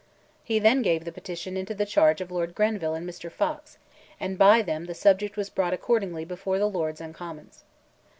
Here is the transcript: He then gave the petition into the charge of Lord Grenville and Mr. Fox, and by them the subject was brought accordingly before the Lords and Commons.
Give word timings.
He 0.43 0.57
then 0.57 0.81
gave 0.81 1.05
the 1.05 1.11
petition 1.11 1.55
into 1.55 1.75
the 1.75 1.85
charge 1.85 2.21
of 2.21 2.31
Lord 2.31 2.55
Grenville 2.55 2.95
and 2.95 3.07
Mr. 3.07 3.31
Fox, 3.31 3.77
and 4.19 4.35
by 4.35 4.63
them 4.63 4.85
the 4.85 4.95
subject 4.95 5.37
was 5.37 5.51
brought 5.51 5.75
accordingly 5.75 6.25
before 6.25 6.57
the 6.57 6.65
Lords 6.67 6.99
and 6.99 7.13
Commons. 7.13 7.63